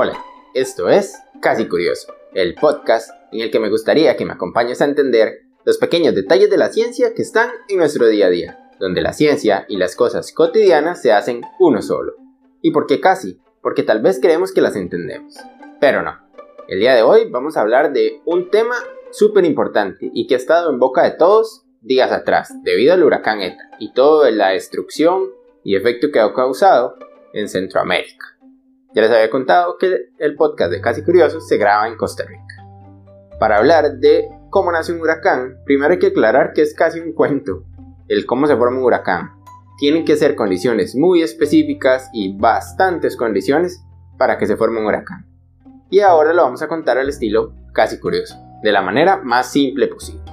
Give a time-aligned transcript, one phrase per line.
[0.00, 0.24] Hola,
[0.54, 4.84] esto es Casi Curioso, el podcast en el que me gustaría que me acompañes a
[4.84, 9.02] entender los pequeños detalles de la ciencia que están en nuestro día a día, donde
[9.02, 12.12] la ciencia y las cosas cotidianas se hacen uno solo.
[12.62, 13.40] ¿Y por qué casi?
[13.60, 15.34] Porque tal vez creemos que las entendemos,
[15.80, 16.16] pero no.
[16.68, 18.76] El día de hoy vamos a hablar de un tema
[19.10, 23.40] súper importante y que ha estado en boca de todos días atrás, debido al huracán
[23.40, 25.32] ETA y toda la destrucción
[25.64, 26.94] y efecto que ha causado
[27.32, 28.37] en Centroamérica.
[28.98, 32.66] Ya les había contado que el podcast de Casi Curiosos se graba en Costa Rica.
[33.38, 37.12] Para hablar de cómo nace un huracán, primero hay que aclarar que es casi un
[37.12, 37.62] cuento,
[38.08, 39.34] el cómo se forma un huracán.
[39.78, 43.84] Tienen que ser condiciones muy específicas y bastantes condiciones
[44.18, 45.28] para que se forme un huracán.
[45.90, 48.34] Y ahora lo vamos a contar al estilo casi curioso,
[48.64, 50.24] de la manera más simple posible.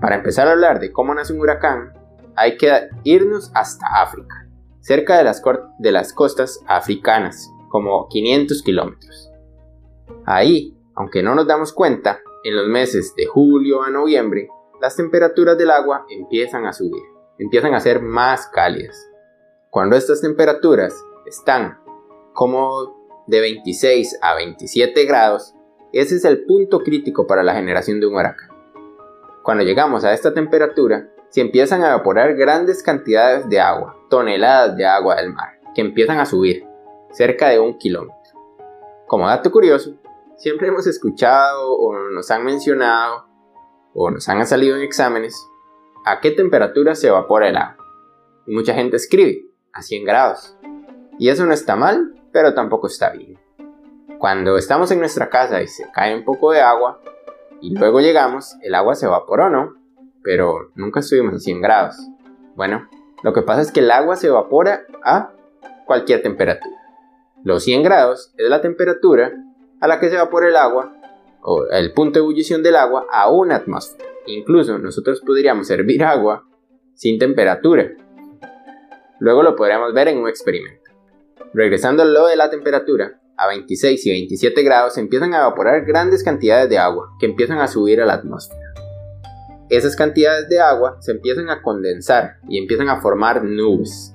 [0.00, 1.92] Para empezar a hablar de cómo nace un huracán,
[2.34, 4.48] hay que irnos hasta África,
[4.80, 5.40] cerca de las,
[5.78, 9.32] de las costas africanas, como 500 kilómetros.
[10.26, 14.46] Ahí, aunque no nos damos cuenta, en los meses de julio a noviembre,
[14.80, 17.02] las temperaturas del agua empiezan a subir,
[17.36, 19.10] empiezan a ser más cálidas.
[19.70, 20.94] Cuando estas temperaturas
[21.26, 21.80] están
[22.32, 25.52] como de 26 a 27 grados,
[25.92, 28.50] ese es el punto crítico para la generación de un huracán.
[29.42, 34.86] Cuando llegamos a esta temperatura, se empiezan a evaporar grandes cantidades de agua, toneladas de
[34.86, 36.68] agua del mar, que empiezan a subir,
[37.14, 38.16] cerca de un kilómetro.
[39.06, 39.94] Como dato curioso,
[40.36, 43.26] siempre hemos escuchado o nos han mencionado
[43.94, 45.34] o nos han salido en exámenes
[46.04, 47.76] a qué temperatura se evapora el agua.
[48.46, 50.56] Y mucha gente escribe a 100 grados.
[51.18, 53.38] Y eso no está mal, pero tampoco está bien.
[54.18, 57.00] Cuando estamos en nuestra casa y se cae un poco de agua
[57.60, 59.74] y luego llegamos, el agua se evaporó, ¿no?
[60.22, 61.96] Pero nunca estuvimos a 100 grados.
[62.56, 62.88] Bueno,
[63.22, 65.30] lo que pasa es que el agua se evapora a
[65.86, 66.73] cualquier temperatura.
[67.44, 69.34] Los 100 grados es la temperatura
[69.78, 70.96] a la que se evapora el agua
[71.42, 74.08] o el punto de ebullición del agua a una atmósfera.
[74.26, 76.48] Incluso nosotros podríamos hervir agua
[76.94, 77.92] sin temperatura.
[79.18, 80.90] Luego lo podríamos ver en un experimento.
[81.52, 86.24] Regresando a lo de la temperatura, a 26 y 27 grados empiezan a evaporar grandes
[86.24, 88.72] cantidades de agua que empiezan a subir a la atmósfera.
[89.68, 94.13] Esas cantidades de agua se empiezan a condensar y empiezan a formar nubes.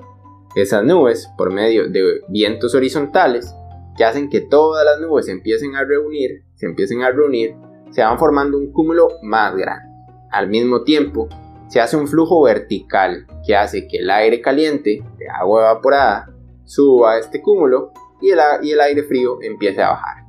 [0.55, 3.53] Esas nubes, por medio de vientos horizontales,
[3.95, 7.55] que hacen que todas las nubes se empiecen a reunir, se empiecen a reunir,
[7.91, 9.89] se van formando un cúmulo más grande.
[10.31, 11.27] Al mismo tiempo,
[11.67, 16.33] se hace un flujo vertical que hace que el aire caliente de agua evaporada
[16.65, 20.23] suba a este cúmulo y el, aire frío empiece a bajar.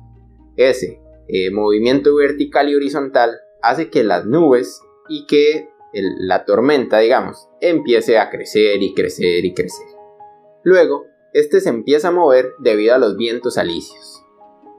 [0.55, 7.49] Ese eh, movimiento vertical y horizontal hace que las nubes y que la tormenta, digamos,
[7.59, 9.90] empiece a crecer y crecer y crecer.
[10.63, 14.23] Luego, este se empieza a mover debido a los vientos alisios.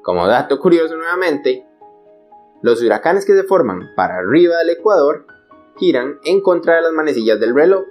[0.02, 1.66] Como dato curioso nuevamente,
[2.62, 5.26] los huracanes que se forman para arriba del ecuador
[5.76, 7.84] giran en contra de las manecillas del reloj,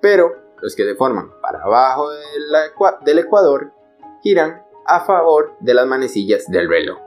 [0.00, 2.10] pero los que se forman para abajo
[3.04, 3.72] del ecuador
[4.22, 6.98] giran a favor de las manecillas del reloj.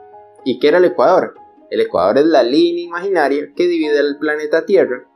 [0.44, 1.34] ¿Y qué era el ecuador?
[1.70, 5.06] El ecuador es la línea imaginaria que divide el planeta Tierra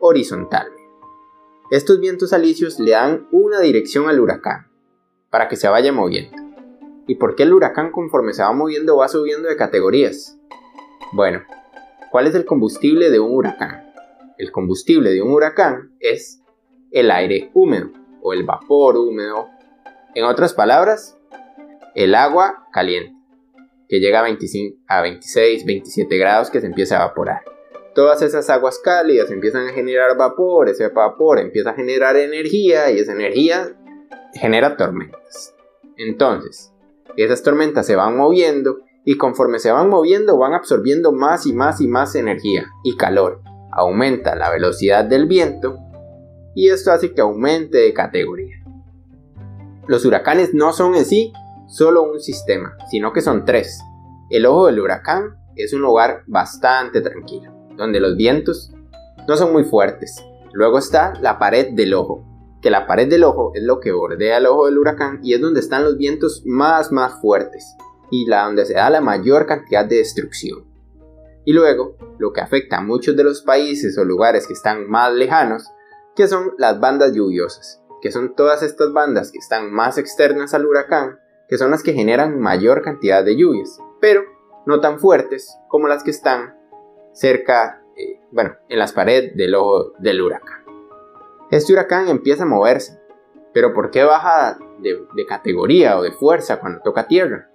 [0.00, 0.79] horizontalmente.
[1.70, 4.66] Estos vientos alisios le dan una dirección al huracán,
[5.30, 6.36] para que se vaya moviendo.
[7.06, 10.36] ¿Y por qué el huracán conforme se va moviendo va subiendo de categorías?
[11.12, 11.42] Bueno,
[12.10, 13.92] ¿cuál es el combustible de un huracán?
[14.36, 16.42] El combustible de un huracán es
[16.90, 19.46] el aire húmedo o el vapor húmedo.
[20.16, 21.16] En otras palabras,
[21.94, 23.14] el agua caliente,
[23.88, 27.42] que llega a, 25, a 26, 27 grados que se empieza a evaporar.
[27.94, 32.98] Todas esas aguas cálidas empiezan a generar vapor, ese vapor empieza a generar energía y
[32.98, 33.76] esa energía
[34.34, 35.54] genera tormentas.
[35.96, 36.72] Entonces,
[37.16, 41.80] esas tormentas se van moviendo y conforme se van moviendo van absorbiendo más y más
[41.80, 43.42] y más energía y calor.
[43.72, 45.78] Aumenta la velocidad del viento
[46.54, 48.56] y esto hace que aumente de categoría.
[49.86, 51.32] Los huracanes no son en sí
[51.66, 53.80] solo un sistema, sino que son tres.
[54.28, 58.72] El ojo del huracán es un lugar bastante tranquilo, donde los vientos
[59.26, 60.22] no son muy fuertes.
[60.52, 62.24] Luego está la pared del ojo,
[62.60, 65.40] que la pared del ojo es lo que bordea el ojo del huracán y es
[65.40, 67.76] donde están los vientos más más fuertes
[68.10, 70.64] y la donde se da la mayor cantidad de destrucción.
[71.44, 75.12] Y luego, lo que afecta a muchos de los países o lugares que están más
[75.14, 75.64] lejanos,
[76.14, 80.66] que son las bandas lluviosas, que son todas estas bandas que están más externas al
[80.66, 81.18] huracán,
[81.48, 84.22] que son las que generan mayor cantidad de lluvias, pero
[84.66, 86.59] no tan fuertes como las que están
[87.12, 90.64] cerca, eh, bueno, en las paredes del ojo del huracán.
[91.50, 93.00] Este huracán empieza a moverse,
[93.52, 97.50] pero ¿por qué baja de, categoría o de fuerza cuando toca tierra?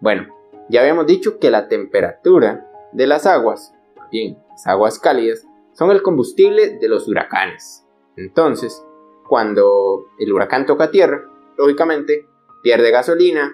[0.00, 0.28] Bueno,
[0.68, 3.74] ya habíamos dicho que la temperatura de las aguas,
[4.12, 7.84] bien, las aguas cálidas, son el combustible de los huracanes.
[8.16, 8.84] Entonces,
[9.28, 11.24] cuando el huracán toca tierra,
[11.56, 12.26] lógicamente
[12.62, 13.52] pierde gasolina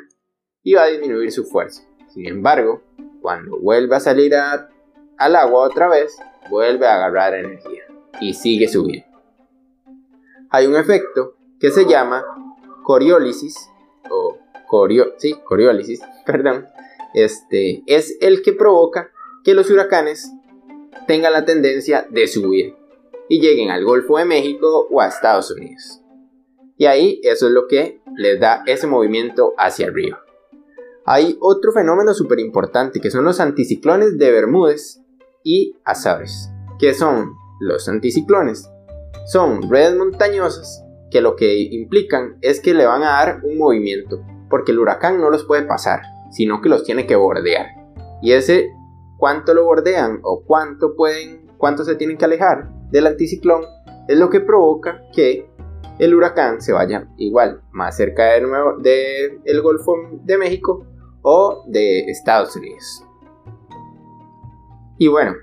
[0.62, 1.82] y va a disminuir su fuerza.
[2.08, 2.82] Sin embargo,
[3.22, 4.34] cuando vuelve a salir
[5.18, 6.16] al agua otra vez,
[6.50, 7.82] vuelve a agarrar energía
[8.20, 9.06] y sigue subiendo.
[10.50, 12.24] Hay un efecto que se llama
[12.82, 13.56] coriólisis
[14.10, 16.66] o corio, sí, coriólisis, perdón,
[17.14, 19.10] este es el que provoca
[19.44, 20.32] que los huracanes
[21.06, 22.76] tengan la tendencia de subir
[23.28, 26.00] y lleguen al Golfo de México o a Estados Unidos.
[26.76, 30.22] Y ahí eso es lo que les da ese movimiento hacia arriba.
[31.04, 35.00] Hay otro fenómeno súper importante que son los anticiclones de Bermúdez
[35.46, 36.50] y Azores.
[36.80, 38.68] ¿Qué son los anticiclones?
[39.26, 44.20] Son redes montañosas que lo que implican es que le van a dar un movimiento,
[44.50, 46.02] porque el huracán no los puede pasar,
[46.32, 47.66] sino que los tiene que bordear.
[48.22, 48.72] Y ese
[49.18, 53.62] cuánto lo bordean o cuánto pueden, cuánto se tienen que alejar del anticiclón
[54.08, 55.48] es lo que provoca que
[56.00, 58.48] el huracán se vaya igual más cerca del
[58.80, 59.94] de el Golfo
[60.24, 60.84] de México
[61.22, 63.05] o de Estados Unidos.
[64.98, 65.34] Y bueno,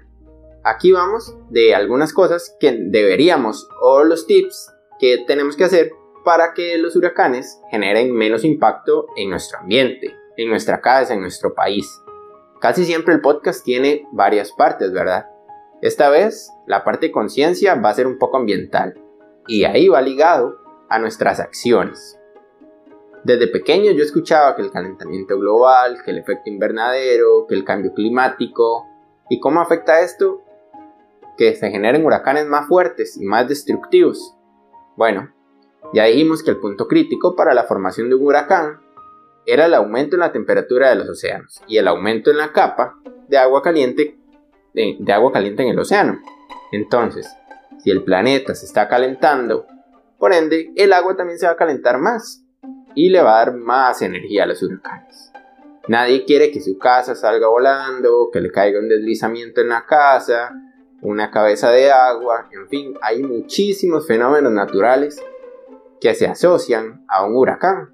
[0.63, 5.91] aquí vamos de algunas cosas que deberíamos o los tips que tenemos que hacer
[6.23, 11.53] para que los huracanes generen menos impacto en nuestro ambiente, en nuestra casa, en nuestro
[11.53, 12.01] país.
[12.59, 15.27] Casi siempre el podcast tiene varias partes, ¿verdad?
[15.81, 18.93] Esta vez la parte de conciencia va a ser un poco ambiental
[19.47, 20.57] y ahí va ligado
[20.89, 22.17] a nuestras acciones.
[23.23, 27.93] Desde pequeño yo escuchaba que el calentamiento global, que el efecto invernadero, que el cambio
[27.93, 28.87] climático.
[29.29, 30.43] ¿Y cómo afecta esto?
[31.37, 34.35] Que se generen huracanes más fuertes y más destructivos.
[34.95, 35.33] Bueno,
[35.93, 38.79] ya dijimos que el punto crítico para la formación de un huracán
[39.45, 42.97] era el aumento en la temperatura de los océanos y el aumento en la capa
[43.27, 44.17] de agua caliente,
[44.73, 46.19] de, agua caliente en el océano.
[46.71, 47.29] Entonces,
[47.83, 49.67] si el planeta se está calentando,
[50.17, 52.43] por ende, el agua también se va a calentar más
[52.95, 55.31] y le va a dar más energía a los huracanes.
[55.87, 60.53] Nadie quiere que su casa salga volando, que le caiga un deslizamiento en la casa,
[61.01, 65.21] una cabeza de agua, en fin, hay muchísimos fenómenos naturales
[65.99, 67.93] que se asocian a un huracán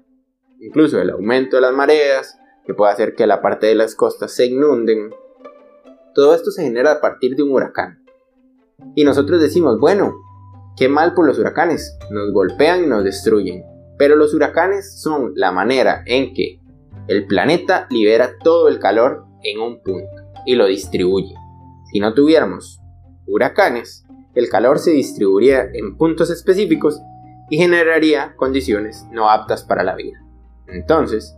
[0.60, 4.32] incluso el aumento de las mareas, que puede hacer que la parte de las costas
[4.32, 5.10] se inunden.
[6.14, 8.04] Todo esto se genera a partir de un huracán.
[8.94, 10.14] Y nosotros decimos, bueno,
[10.76, 13.64] qué mal por los huracanes, nos golpean y nos destruyen.
[13.98, 16.59] Pero los huracanes son la manera en que
[17.08, 20.08] el planeta libera todo el calor en un punto
[20.46, 21.34] y lo distribuye.
[21.92, 22.80] Si no tuviéramos
[23.26, 24.04] huracanes,
[24.34, 27.00] el calor se distribuiría en puntos específicos
[27.48, 30.18] y generaría condiciones no aptas para la vida.
[30.68, 31.36] Entonces,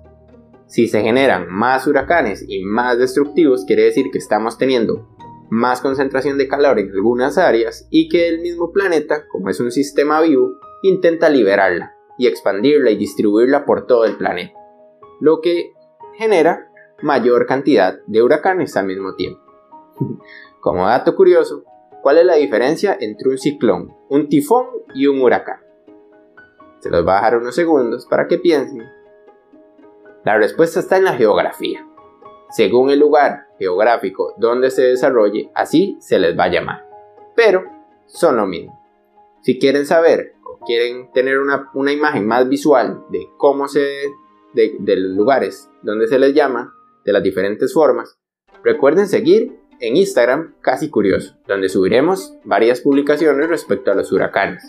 [0.67, 5.09] si se generan más huracanes y más destructivos, quiere decir que estamos teniendo
[5.51, 9.71] más concentración de calor en algunas áreas y que el mismo planeta, como es un
[9.71, 14.59] sistema vivo, intenta liberarla y expandirla y distribuirla por todo el planeta,
[15.23, 15.73] lo que
[16.15, 16.69] genera
[17.01, 19.41] mayor cantidad de huracanes al mismo tiempo.
[20.61, 21.65] Como dato curioso,
[22.03, 25.61] ¿cuál es la diferencia entre un ciclón, un tifón y un huracán?
[26.81, 28.83] Se los voy a dejar unos segundos para que piensen
[30.25, 31.85] la respuesta está en la geografía.
[32.51, 36.87] Según el lugar geográfico donde se desarrolle, así se les va a llamar.
[37.35, 37.65] Pero
[38.07, 38.79] son lo mismo.
[39.41, 43.85] Si quieren saber o quieren tener una, imagen más visual de cómo se...
[44.55, 48.19] De, los lugares donde se les llama, de las diferentes formas,
[48.63, 54.63] recuerden seguir en Instagram Casi Curioso, donde subiremos varias publicaciones respecto a los huracanes,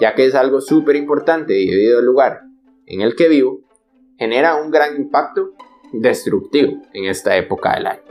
[0.00, 2.42] ya que es algo súper importante debido al lugar
[2.86, 3.60] en el que vivo
[4.18, 5.54] genera un gran impacto
[5.92, 8.02] destructivo en esta época del año.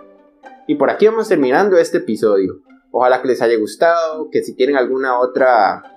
[0.68, 2.62] Y por aquí vamos terminando este episodio.
[2.92, 5.93] Ojalá que les haya gustado, que si tienen alguna otra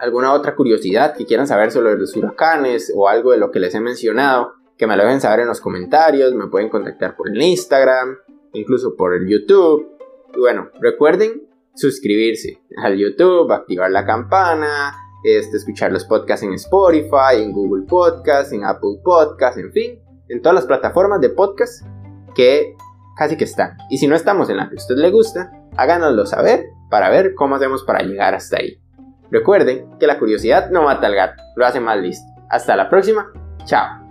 [0.00, 3.74] alguna otra curiosidad que quieran saber sobre los huracanes o algo de lo que les
[3.74, 7.40] he mencionado, que me lo dejen saber en los comentarios, me pueden contactar por el
[7.40, 8.16] Instagram,
[8.52, 9.88] incluso por el YouTube.
[10.34, 17.42] Y bueno, recuerden suscribirse al YouTube, activar la campana, este, escuchar los podcasts en Spotify,
[17.42, 19.98] en Google Podcasts, en Apple Podcasts, en fin,
[20.28, 21.84] en todas las plataformas de podcast
[22.34, 22.76] que
[23.16, 23.76] casi que están.
[23.90, 27.34] Y si no estamos en la que a usted le gusta, háganoslo saber para ver
[27.34, 28.78] cómo hacemos para llegar hasta ahí.
[29.30, 32.32] Recuerden que la curiosidad no mata al gato, lo hace más listo.
[32.48, 33.26] Hasta la próxima,
[33.64, 34.05] chao.